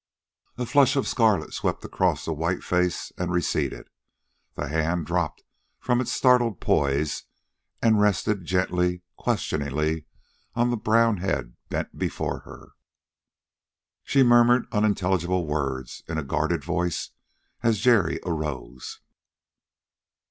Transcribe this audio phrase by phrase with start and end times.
[0.57, 3.87] A flush of scarlet swept across the white face and receded.
[4.55, 5.43] The hand dropped
[5.79, 7.25] from its startled poise
[7.83, 10.05] and rested, gently, questioningly,
[10.55, 12.71] on the brown head bent before her.
[14.03, 17.11] She murmured unintelligible words in a guarded voice
[17.61, 19.01] as Jerry arose.